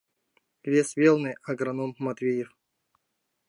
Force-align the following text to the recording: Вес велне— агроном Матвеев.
Вес 0.71 0.89
велне— 0.99 1.33
агроном 1.49 1.91
Матвеев. 2.05 2.49